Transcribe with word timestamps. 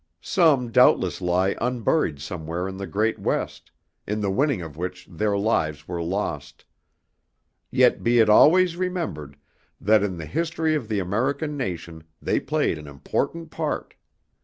Some 0.23 0.71
doubtless 0.71 1.21
lie 1.21 1.55
unburied 1.61 2.19
somewhere 2.21 2.67
in 2.67 2.77
the 2.77 2.87
great 2.87 3.19
West, 3.19 3.69
in 4.07 4.19
the 4.19 4.31
winning 4.31 4.63
of 4.63 4.75
which 4.75 5.05
their 5.05 5.37
lives 5.37 5.87
were 5.87 6.01
lost. 6.01 6.65
Yet 7.69 8.01
be 8.01 8.17
it 8.17 8.27
always 8.27 8.77
remembered, 8.77 9.37
that 9.79 10.01
in 10.01 10.17
the 10.17 10.25
history 10.25 10.73
of 10.73 10.87
the 10.87 10.97
American 10.97 11.55
nation 11.55 12.03
they 12.19 12.39
played 12.39 12.79
an 12.79 12.87
important 12.87 13.51
part. 13.51 13.93